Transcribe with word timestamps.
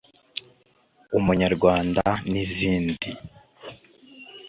Umunyarwanda” 1.17 2.03
n’izindi 2.31 3.09